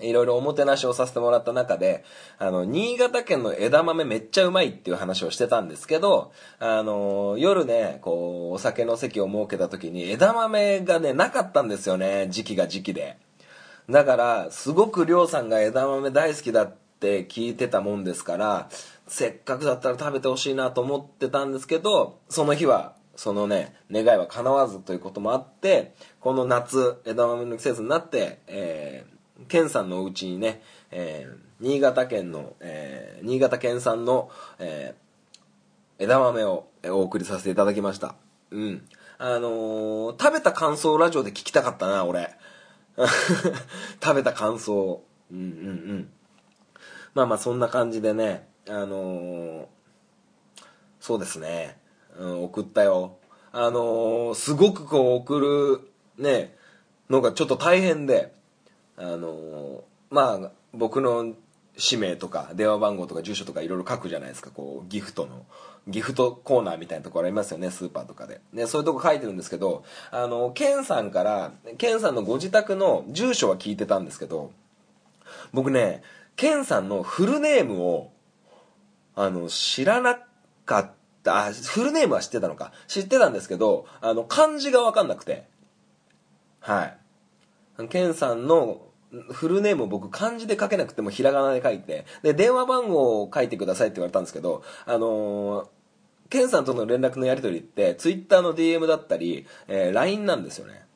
[0.00, 2.04] いろいろおもてなしをさせてもらった中で、
[2.38, 13.16] あの、新潟県の枝豆めっちゃうまいっていう話をしてたんですけど、あの、夜ね、こう、お酒の席を設けた時に枝豆がね、なかったんですよね、時期が時期で。
[13.90, 18.68] だから、すごくりょうさんが枝豆大好きだって聞いてたもんですから、
[19.06, 38.14] せっかくだったら食べてほしいなと思ってたんですけど、その日は、そのね、願いは叶わずということもあって、この夏、枝豆の季節になって、えー、県さんのお家にね、えー、新潟県の、えー、新潟県産の、えー、枝豆をお送りさせていただきました。
[38.50, 38.88] うん。
[39.18, 42.34] あのー食べた感想をラジオで聞きたかったな、俺。
[44.02, 45.02] 食べた感想。
[45.30, 45.48] うんうんう
[45.94, 46.12] ん。
[47.14, 49.66] まあまあ、そんな感じでね、あのー
[51.00, 51.78] そうですね、
[52.16, 53.16] うん、送ったよ。
[53.50, 55.80] あのーすごくこう送
[56.16, 56.56] る、ね、
[57.10, 58.32] のがちょっと大変で、
[58.96, 61.34] あのーまあ、僕の
[61.76, 65.44] 氏名とか電話番号とか住所とかいろいろ書くじゃないですか、こう、ギフトの。
[65.88, 68.40] ギフトコーナーみたいなところありますよね、スーパーとかで。
[68.52, 74.52] ね、そういうとこ書いてるんですけど、あの、ケンさんから、ケンさんのご自宅の住所は聞いてたんですけど、
[75.52, 76.02] 僕ね、
[76.36, 78.12] ケンさんのフルネームを、
[79.16, 80.18] あの、知らな
[80.64, 80.90] かっ
[81.22, 82.72] た、あ、フルネームは知ってたのか。
[82.86, 85.48] 知ってたんですけど、あの、漢字がわかんなくて。
[86.60, 87.88] はい。
[87.88, 88.82] ケンさんの
[89.30, 95.66] フルネームを僕漢字で書けなくてもひらがなで書いて、で、電話番号を書いてくださいって言われたんですけど、あのー
[96.30, 100.86] ケンさんとの連絡のやり取りって、ツイッターの DM だったり、えー LINE なんですよね。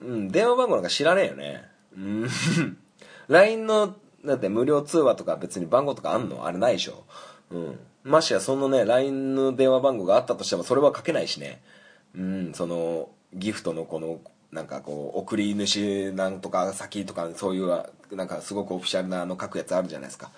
[0.00, 1.64] うん、電話番号なんか知らねえよね。
[1.96, 2.28] うん。
[3.28, 6.46] LINE の、だって無料通話とか別に番号とかあんの？
[6.46, 7.04] あれないでしょ。
[7.50, 7.78] うん。
[8.02, 11.60] ましてやそのね、LINE の電話番号があったとしてもそれは書けないしね。
[12.16, 14.20] うん、その、ギフトのこの、
[14.52, 17.68] なんかこう、送り主なんとか先とか、そういう、
[18.14, 20.30] なんかすごくオフィシャルなあの書くやつあるじゃないですか。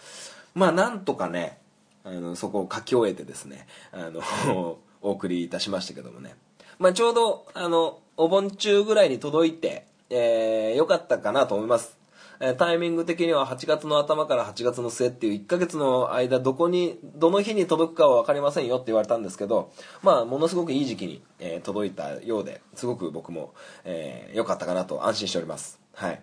[0.54, 1.58] まあなんとかね、
[2.04, 6.36] あの、そこを書き終えてですね、あの、 お送りいたしましたけどもね。
[6.78, 11.98] まあちょうど、あの、お盆中ぐらいに届いて、えー、よかったかなと思います。
[12.40, 25.80] えタイミング的には8月の頭から8月の末っていう1ヶ月の間どこにどの日に届くかは分かりませんよって言われたんですけどまあものすごくいい時期に、え届いたようですごく僕も良、えーかったかなと安心しております。
[25.94, 26.22] はい。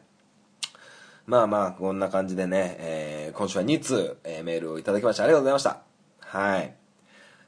[1.25, 5.81] まあまあこんな感じでね、えー今週は2通、えメールをいただきましてありがとうございました。
[6.19, 6.75] はい。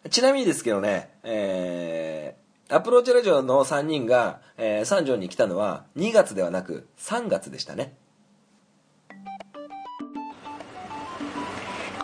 [0.10, 7.96] ちなみにですけどね、えーアプローチラジオの3人が、えー三条に来たのは2月ではなく3月でしたね。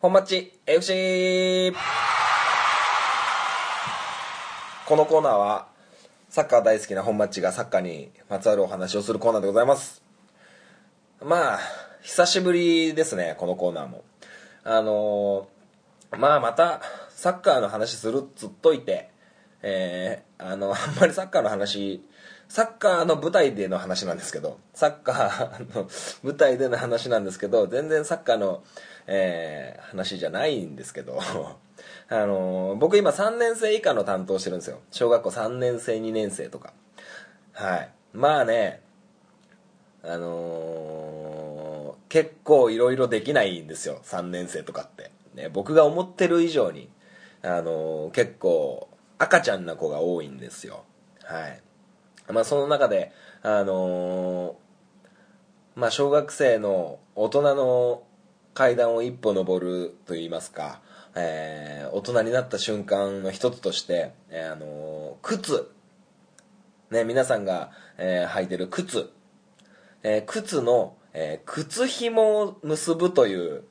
[0.00, 1.72] 本町 FC
[4.86, 5.66] このコーナーは
[6.28, 10.04] サッカー大好きな本町がサッカーにまつわるお話をするコーナーでございます。
[11.20, 11.58] まあ
[12.02, 14.04] 久しぶりですねこのコーナーも。
[14.62, 16.80] あのーまあまた
[17.10, 19.10] サッカーの話するっつっといて
[19.62, 22.04] えーあのあんまりサッカーの話
[22.48, 25.88] サッカーの舞台での話なんですけどサッカーの
[26.22, 28.64] 舞台での話なんですけど全然サッカーの、
[29.10, 31.18] えー話じゃないんですけど
[32.10, 34.80] あの僕今3年生以下の担当してるんですよ。
[34.90, 36.74] 小学校3年生2年生とか。
[37.54, 37.90] はい。
[38.12, 38.82] まあね
[40.02, 44.00] あのー結構いろいろできないんですよ。
[44.02, 46.90] 3年生とかって、ね、僕が思ってる以上に、
[47.42, 50.84] あのー結構赤ちゃんな子が多いんですよ。
[51.24, 51.60] はい。
[52.32, 54.54] まあその中であのー
[55.76, 58.02] まあ小学生の大人の
[58.58, 60.80] 階段を一歩登るといいますか、
[61.14, 65.70] えー大人になった瞬間の一つとして、えーあのー靴。
[66.90, 69.10] ね、皆さんが、えー履いてる靴、
[70.02, 73.62] えー靴の、えー靴紐を結ぶという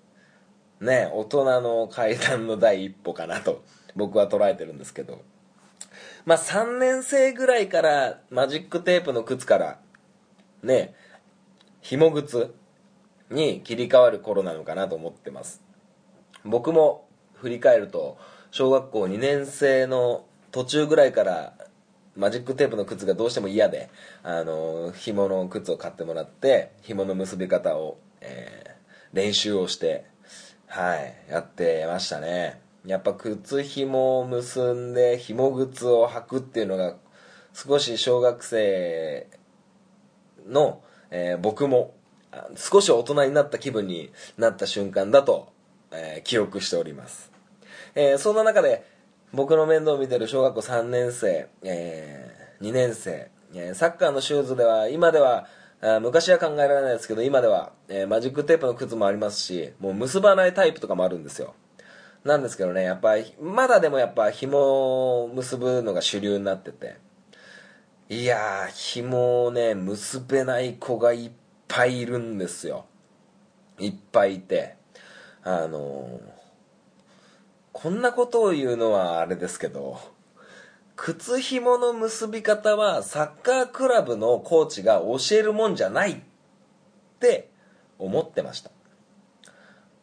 [0.80, 5.22] ね大人の階段の第一歩かなと僕は捉えてるんですけど。
[6.26, 9.80] まあ3年生ぐらいからマジックテープの靴から
[10.64, 10.96] ね
[11.82, 12.56] 紐靴
[13.30, 15.62] に切り替わる頃なのかなと思ってます。
[16.46, 18.18] 僕も振り返ると
[18.52, 21.54] 小学校2年生の途中ぐらいから
[22.16, 23.90] マジックテープの靴がどうしても嫌で
[24.24, 28.78] あの紐の靴を買ってもらって紐の結び方を、えー
[29.14, 30.06] 練習をして
[30.68, 32.60] はいやってましたね。
[32.86, 36.96] やっぱ靴紐を結んで紐靴を履くっていうのが
[37.54, 39.28] 少し小学生
[40.46, 41.96] の、えー僕も
[42.56, 45.52] 少し大人になった気分になった瞬間だと、
[45.92, 47.32] えー記憶しております、
[47.96, 48.86] えーそんな中で
[49.34, 55.48] 僕の面倒を見てる小学校3年生、え2年生、えサッカーのシューズでは今では
[55.82, 61.54] あ昔は考えられないですけど今では、えマジックテープの靴もありますしもう結ばないタイプとかもあるんですよ。
[62.24, 66.98] なんですけどねやっぱりまだでもやっぱ紐を結ぶのが主流になってて。
[68.10, 71.32] いやー紐をね結べない子がいっ
[71.68, 72.86] ぱいいるんですよ。
[73.80, 74.78] いっぱいいて。
[75.44, 76.20] あの
[77.72, 79.98] こんなことを言うのはあれですけど
[80.98, 86.18] 靴紐の結び方はサッカークラブのコーチが教えるもんじゃないっ
[87.22, 87.50] て
[87.98, 88.72] 思ってました。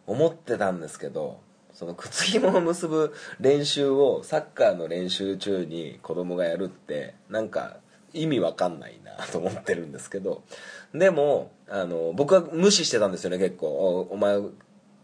[0.06, 1.40] 思ってたんですけど
[1.74, 7.76] その靴紐を結ぶ練習をサッカーの練習中に子供がやるってなんか
[8.14, 10.42] 意味わかんないなと思ってるんですけど
[10.94, 13.66] でもあの僕は無視してたんですよね結構。
[13.66, 14.38] おお前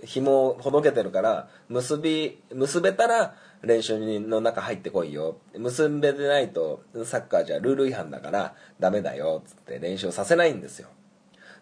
[0.02, 5.36] 紐ほどけてるから結び結べたら練習の中入ってこいよ。
[5.58, 10.88] 結べてないとサッカーじゃルール違反だからダメだよっつって練習させないんですよ。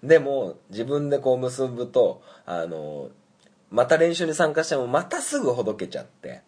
[0.04, 3.08] でも自分でこう結ぶとあの
[3.70, 6.42] また練習に参加してもまたすぐほどけちゃって。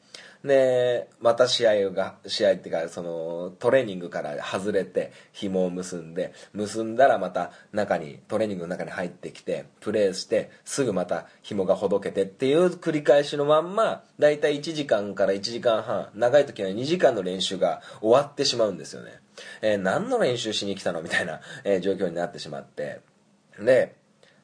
[0.44, 19.20] でまた試合が試合っていうかそのトレーニングから外れて紐を結んで結んだらまた中にトレーニングの中に入ってきてプレーしてすぐまた紐がほどけてっていう繰り返しのまんまだいたい1時間から1時間半長い時は2時間の練習が終わってしまうんですよね、
[19.60, 21.02] えー何の練習しに来たの？
[21.02, 23.00] みたいな、えー状況になってしまって。
[23.58, 23.94] で、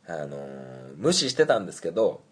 [0.07, 2.23] あのー無視してたんですけど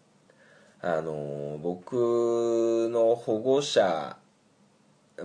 [0.86, 4.18] あの僕の保護者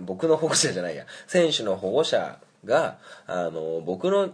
[0.00, 1.04] 僕の保護者じゃないや。
[1.26, 2.96] 選手の保護者が
[3.26, 4.30] あの僕の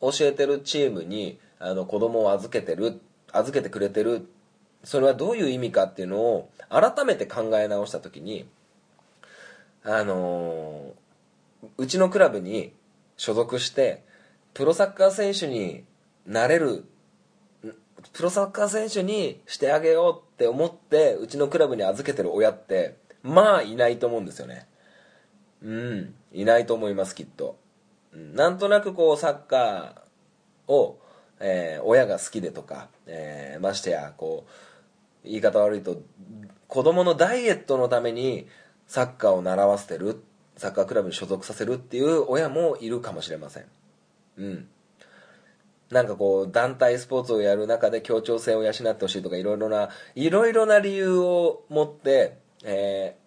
[0.00, 2.98] 教えてるチームにあの子供を預けてる
[3.30, 4.26] 預けてくれてる。
[4.84, 8.46] それはどういう意味かっていうのを改めて考え直した時に
[9.82, 10.94] あの
[11.76, 12.72] うちのクラブに
[13.16, 14.04] 所属して
[14.54, 15.82] プロサッカー選手に
[16.24, 16.84] なれる
[18.12, 24.66] プロサッカー選手にしてあげようって思ってうちのクラブに預けてる親ってまあいないと思うんですよね。
[25.62, 26.14] うん。
[26.32, 27.58] いないと思いますきっと、
[28.12, 28.34] うん。
[28.34, 30.98] なんとなくこうサッカーを、
[31.40, 36.00] えー親が好きでとか、えーましてやこう言い方悪いと
[36.68, 38.46] 子供のダイエットのために
[38.86, 40.22] サッカーを習わせてる
[40.56, 43.64] サッカークラブに所属させるっていう親もいるかもしれません。
[44.38, 44.68] うん。
[45.90, 53.26] なんかこう団体スポーツをやる中で協調性を養ってほしいとかいろいろないろいろな理由を持って、えー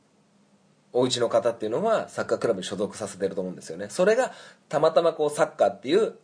[0.91, 3.89] お家の方っていうのはサッカークラブに所属させてると思うんですよね。
[3.89, 4.31] それが
[4.69, 6.15] たまたまこうサッカーっていう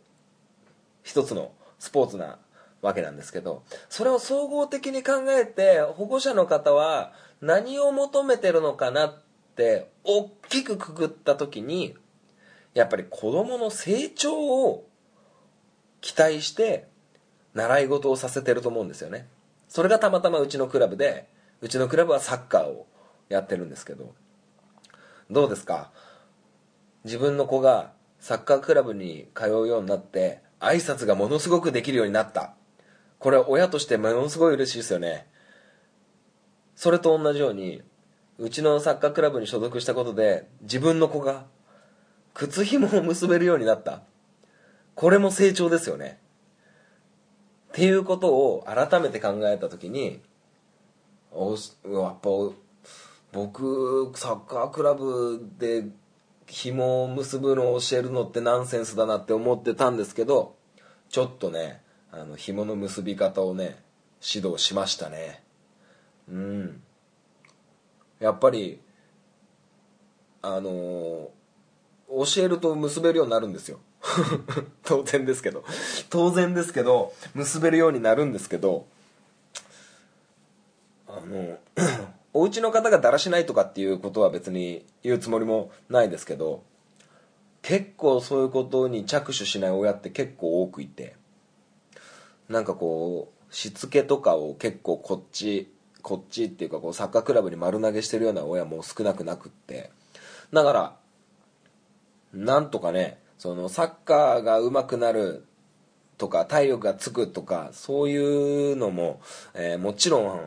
[1.02, 2.38] 一つのスポーツな
[2.82, 9.22] わけなんですけどそれを総合的に考えて保護者の方は何を求めてるのかなっ
[9.54, 11.94] て大きくくくった時に
[12.74, 14.86] やっぱり子供の成長を
[16.06, 16.86] 期待して
[17.54, 19.26] 習い事をさせてると思うんですよね。
[19.68, 21.26] それがたまたまうちのクラブで
[21.60, 22.86] うちのクラブはサッカーを
[23.28, 24.14] やってるんですけど。
[25.32, 25.90] どうですか？
[27.02, 27.90] 自分の子が
[28.20, 32.54] サッカークラブに通うようになって挨拶がものすごくできるようになった。
[33.18, 35.26] これ親としてものすごい嬉しいですよね。
[36.76, 37.82] それと同じように
[38.38, 41.46] うちのサッカークラブに所属したことで自分の子が
[42.32, 44.02] 靴紐を結べるようになった。
[44.96, 46.18] これも成長ですよね。
[47.68, 50.22] っていうことを改めて考えた時に
[51.30, 51.56] おや
[52.10, 52.30] っぱ
[53.32, 55.84] 僕サッカークラブで
[56.46, 60.56] 紐を結ぶのを教えるのってナンセンスだなって思ってたんですけど
[61.10, 63.78] ちょっとねあの紐の結び方をね
[64.22, 65.42] 指導しましたね。
[66.30, 66.82] うん。
[68.18, 68.80] やっぱり
[70.40, 71.30] あの
[72.08, 73.80] 教えると結べるようになるんですよ。
[74.84, 75.64] 当然ですけど。
[76.10, 78.86] 当然ですけど結べるようになるんですけど
[81.08, 81.58] あの
[82.32, 86.62] お家の方がだらしないとかっていうことは別に言うつもりもないですけど
[87.62, 91.16] 結構そういうことに着手しない親って結構多くいて
[92.48, 99.90] なんかこうしつけとかを結構こっちこっちっていうかこうサッカークラブに丸投げしてるような親も少なくなくって。
[100.52, 100.96] だから
[102.32, 105.44] なんとかねそのサッカーが上手くなる
[106.18, 109.20] とか体力がつくとかそういうのも、
[109.54, 110.40] えーもちろん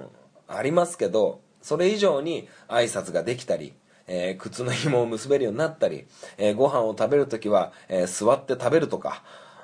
[0.48, 3.74] ありますけどそれ以上に挨拶ができたり、
[4.08, 6.06] えー靴の紐を結べるようになったり、
[6.38, 9.24] えーご飯を食べる時は、えー座って食べるとか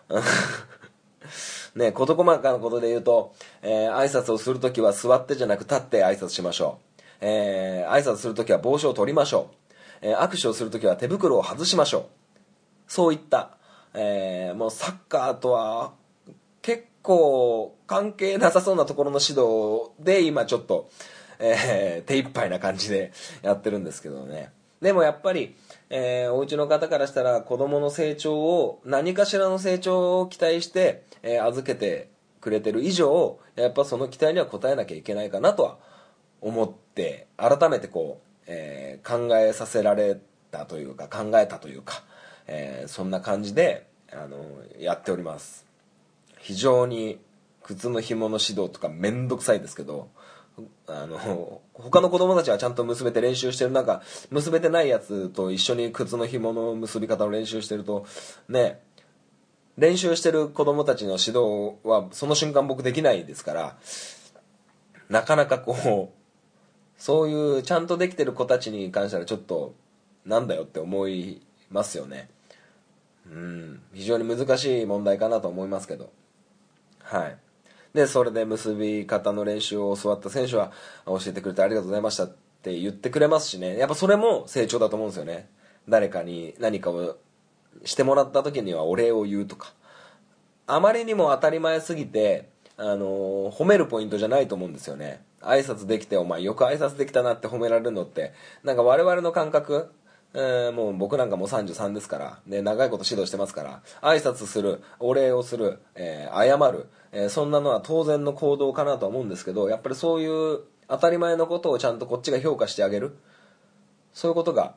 [1.76, 7.02] ね、事細かなことで言うと、えー挨拶をするときは座ってじゃなく立って挨拶しましょう。
[7.22, 9.56] えー挨拶するときは帽子を取りましょう。
[10.02, 12.25] えー握手をするときは手袋を外しましょう。
[12.88, 13.58] そういった、
[13.94, 15.94] えーもうサッカーとは
[16.62, 20.90] 結構関係なさそうなところの指導で今ちょっと、
[21.40, 23.12] えー手一杯な感じで
[23.42, 24.52] やってるんですけどね。
[24.82, 25.56] でもやっぱり、
[25.90, 32.10] えーお家の方からしたら子供の成長を何かしらの成長を期待して、えー預けて
[32.42, 35.78] くれてる以上やっぱその期待には応えなきゃいけないかなとは
[36.42, 40.18] 思って改めてこう、えー考えさせられ
[40.52, 42.04] たというか考えたというか、
[42.48, 44.46] えーそんな感じであの
[44.80, 45.66] やっております。
[46.40, 47.20] 非常に
[47.64, 50.10] 靴の紐の指導とかめんどくさいですけど
[50.88, 58.06] あの他の子供たちはちゃんと結べて練習してる中結べてないやつと一緒に靴の紐の結び方の練習してると
[58.48, 58.80] ね
[59.78, 63.78] 練習してる子供たちの指導はその瞬間僕できないですから
[65.10, 69.74] なかなかこうそういうちゃんとできてる子たちに関してはちょっと
[70.26, 72.30] なんだよって思いますよね。
[73.28, 73.82] うん。
[73.94, 76.12] 非常に難しい問題かなと思いますけど。
[77.02, 77.38] はい。
[77.94, 80.72] でそれで結び方の練習を教わった選手は
[81.06, 83.78] 教えてくれてありがとうございましたって言ってくれますしね。
[83.78, 85.50] やっぱそれも成長だと思うんですよね。
[85.88, 87.16] 誰かに何かを
[87.86, 89.74] してもらった時にはお礼を言うとか。
[90.68, 95.24] あまりにも当たり前すぎて、あの褒めるポイントじゃないと思うんですよね。
[95.42, 99.92] 挨拶できてお前よく挨拶できたなって褒められるのってなんか我々の感覚
[100.34, 113.18] えーもう僕なんかもう33ですから、ね、長いこと指導してますから挨拶するお礼をする、えー謝る、えーそんなのは当然の行動かなとは思うんですけどやっぱりそういう当たり前のことをちゃんとこっちが評価してあげる。
[114.16, 114.76] そういうことが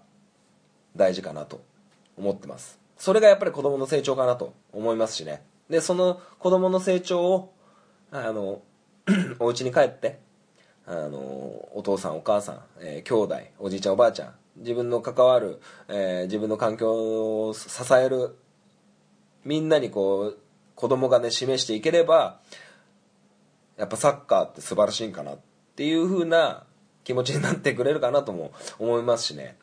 [0.97, 1.63] 大事かなと
[2.17, 2.79] 思ってます。
[2.97, 5.43] それがやっぱり子供の成長かなと思いますしね。
[5.71, 7.55] でその子供の成長を
[8.11, 8.63] あの
[9.39, 10.19] お家に帰って
[10.87, 11.19] あの
[11.75, 18.37] お父さんお母さん、えー兄弟おじいちゃんおばあちゃん自分の関わる、えー自分の環境を支える
[19.45, 20.39] みんなにこう
[20.75, 22.41] 子供がね示していければ
[23.77, 25.39] やっぱサッカーって素晴らしいんかなっ
[25.77, 26.65] ていう風な
[27.05, 29.57] 気持ちになってくれるかなとも思いますしね。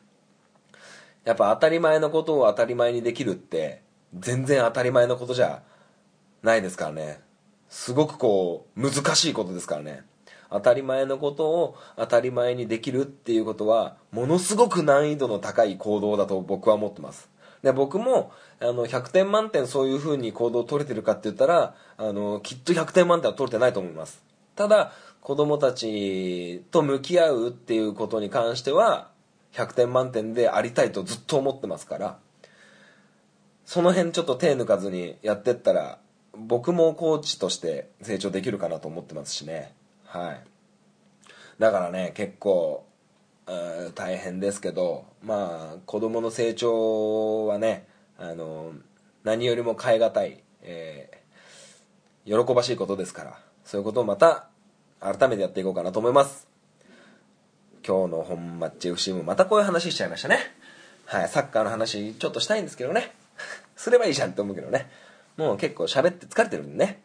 [1.24, 3.82] やっぱ当たり前のことを当たり前にできるって
[4.14, 5.62] 全然当たり前のことじゃ
[6.42, 7.20] ないですからね。
[7.68, 10.04] すごくこう難しいことですからね。
[10.50, 17.28] 当たり前のことを当たり前にできるっていうことはものすごく難易度の高い行動だと僕は思ってます。
[17.62, 24.22] で僕もあの100点満点そういうふうに行動を取れてるかって言ったらあのきっと100点満点は取れてないと思います。
[24.54, 29.10] ただ子供たちと向き合うっていうことに関しては
[29.52, 32.18] 100点満点でありたいとずっと思ってますから
[33.64, 35.98] その辺ちょっと手抜かずにやってったら
[36.36, 39.74] 僕もコーチとして成長できるかなと思ってますしね。
[40.06, 40.40] はい。
[41.58, 42.84] だからね結構
[43.94, 47.86] 大変ですけどまあ子供の成長はね
[48.18, 48.72] あの
[49.24, 51.26] 何よりも変え難い、えー
[52.26, 54.48] 喜ばしいことですからそういうことをまた
[55.00, 56.48] 改めてやっていこうかなと思います。
[57.86, 60.38] 今日の本マッチ FC もまたこういう話しちゃいましたね。
[61.04, 63.12] はいサッカーの話ちょっとしたいんですけどね。
[63.76, 64.90] すればいいじゃんって思うけどね。
[65.36, 67.02] もう結構喋って疲れてるんでね。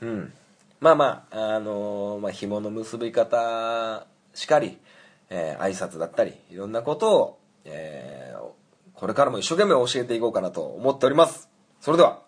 [0.00, 0.32] うん。
[0.80, 4.78] まあまああのーまあ紐の結び方しかり、
[5.30, 8.46] えー挨拶だったりいろんなことを、えー
[8.94, 11.50] これからも一生懸命教えていこうかなと思っております。
[11.80, 12.22] それでは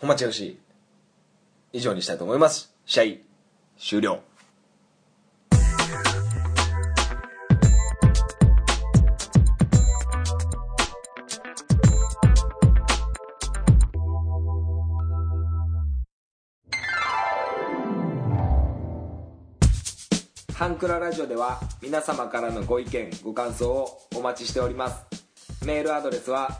[0.00, 0.60] 本町よし
[1.72, 2.72] 以上にしたいと思います。
[2.84, 3.04] 試合
[3.76, 4.35] 終了。
[20.76, 25.06] クララジオでは皆様からのご意見ご感想をお待ちしております。
[25.64, 26.50] メールアドレスは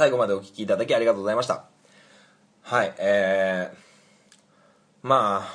[0.00, 1.66] 最後までお聞きいただきありがとうございました。
[2.62, 3.76] はいえー、
[5.02, 5.48] まあ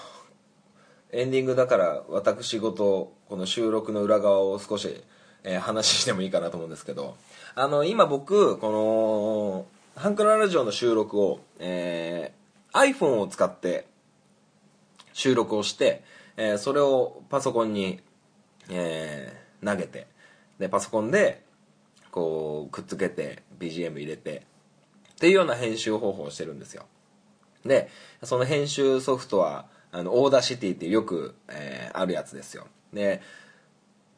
[1.11, 5.03] エンディングだから私事この収録の裏側を少し、
[5.43, 7.15] えー話してもいいかなと思うんですけど。
[7.55, 9.65] あの今僕こ
[9.95, 13.87] のハンクララジオの収録を、えー iPhone を使って
[15.13, 16.03] 収録をして、
[16.37, 17.99] えーそれをパソコンに、
[18.69, 20.05] えー投げて
[20.59, 21.44] でパソコンで
[22.15, 24.43] こうくっつけて BGM 入れて
[25.15, 26.85] っていうような編集方法をしてるんですよ。
[27.65, 27.89] で
[28.23, 32.67] その編集ソフトはあの Audacity ってよく、えーあるやつですよ。
[32.93, 33.21] で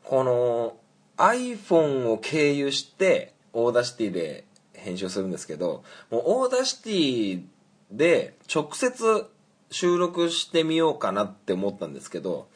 [0.04, 0.78] この
[1.18, 7.44] iPhone を経由して Audacity で編集するんですけどもう Audacity
[7.92, 9.26] で直接
[9.72, 12.48] 収録してみようかなって思ったんですけど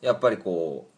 [0.00, 0.88] やっぱりこ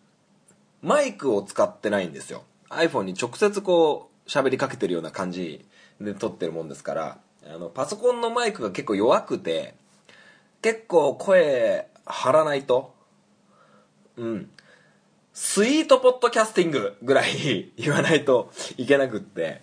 [0.82, 2.44] うマイクを使ってないんですよ。
[2.70, 5.64] iPhone に直接こう喋りかけてるような感じ
[6.00, 9.74] で撮ってるもんですからあのパソコンのマイクが結構弱くて
[10.62, 12.94] 結構声張らないと
[14.16, 14.50] うん。
[15.32, 19.62] スイートポッドキャスティングぐらい 言わないといけなくって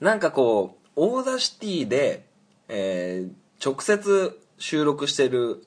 [0.00, 2.26] なんかこう Audacity で、
[2.68, 5.64] えー直接収録してる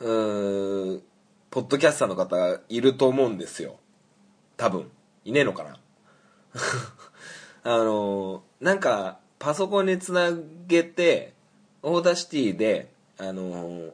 [0.00, 1.00] うー
[1.50, 3.76] ポッドキャスターの方がいると思うんですよ。
[4.56, 4.90] 多分。
[5.24, 5.78] いねえのかな？
[7.64, 10.30] あのなんかパソコンにつな
[10.66, 11.32] げて
[11.82, 13.90] Audacity であの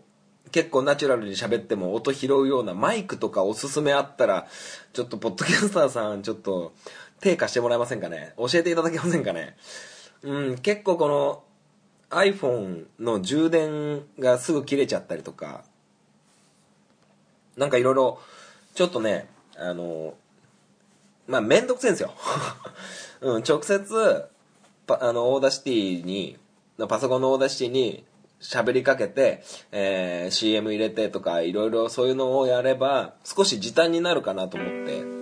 [0.53, 4.49] 結構ナチュラルに喋っても音拾うようなマイクとかおすすめあったら
[4.93, 6.73] ちょっとポッドキャスターさんちょっと
[7.21, 8.35] 手貸してもらえませんかね？
[8.37, 9.57] 教えていただけませんかね？
[10.23, 11.43] うん結構この
[12.11, 15.65] iPhone の充電がすぐ切れちゃったりとか
[17.57, 18.21] なんかいろいろ
[18.75, 20.15] ちょっとねあの
[21.31, 22.13] まあ面倒くせえんですよ、
[23.23, 24.25] うん、直接
[24.89, 26.37] あの Audacity に
[26.89, 28.05] パソコンの Audacity に
[28.41, 35.21] 喋りかけて、えー CM 入れてとかいろいろそういうのをやれば少し時短になるかなと思って。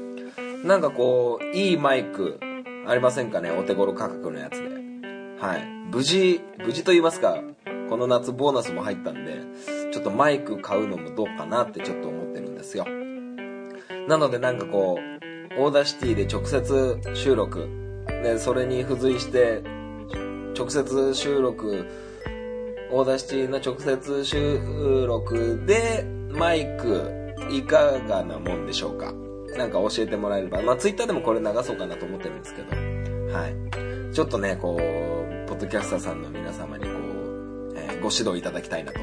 [0.65, 2.41] なんかこういいマイク
[2.87, 3.51] ありませんかね？
[3.51, 4.69] お手頃価格のやつで。
[5.41, 5.65] はい。
[5.93, 7.39] 無事無事と言いますか
[7.89, 9.41] この夏ボーナスも入ったんで
[9.93, 12.87] ちょっとマイク買うのもどうかなってちょっと思ってるんですよ。
[14.09, 15.18] なのでなんかこう
[15.59, 17.69] Audacity で直接収録。
[18.23, 19.63] でそれに付随して
[20.57, 21.87] 直接収録
[22.91, 29.13] Audacity の直接収録でマイクいかがなもんでしょうか？
[29.57, 30.63] なんか教えてもらえれば。
[30.63, 32.75] まあツイッターでもこれ流そうかなと思ってるんですけど。
[33.33, 34.15] はい。
[34.15, 34.79] ちょっとねこう
[35.49, 39.01] ポッドキャスターさんの皆様にこう、えーご指導いただきたいなと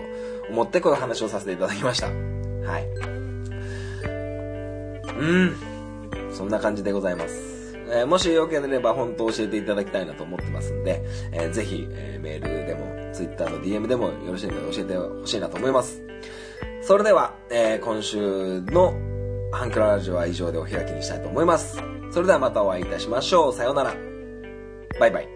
[0.50, 2.08] 思ってこういう話をさせていただきました。
[2.08, 2.14] は
[2.80, 2.88] い。
[5.20, 5.56] うん。
[6.36, 7.78] そんな感じでございます。
[7.88, 16.02] えーもしよければ本当教えていただきたいなと思ってますんで、えーぜひ、えーメールでも Twitter の DM でもよろしいので教えてほしいなと思います。
[16.82, 18.94] それでは、えー今週の
[19.52, 21.78] ハンクララジオは以上でお開きにしたいと思います。
[22.12, 23.54] それではまたお会いいたしましょう。
[23.54, 23.96] さようなら。
[25.00, 25.35] バイバイ。